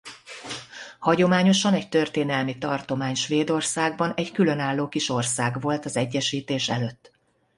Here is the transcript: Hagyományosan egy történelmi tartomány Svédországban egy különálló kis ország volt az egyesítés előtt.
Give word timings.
Hagyományosan 0.99 1.73
egy 1.73 1.89
történelmi 1.89 2.57
tartomány 2.57 3.13
Svédországban 3.15 4.13
egy 4.15 4.31
különálló 4.31 4.89
kis 4.89 5.09
ország 5.09 5.61
volt 5.61 5.85
az 5.85 5.95
egyesítés 5.97 6.69
előtt. 6.69 7.11